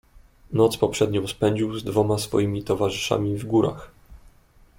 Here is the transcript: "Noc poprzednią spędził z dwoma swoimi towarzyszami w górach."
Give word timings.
"Noc 0.53 0.77
poprzednią 0.77 1.27
spędził 1.27 1.75
z 1.79 1.83
dwoma 1.83 2.17
swoimi 2.17 2.63
towarzyszami 2.63 3.35
w 3.37 3.45
górach." 3.45 3.91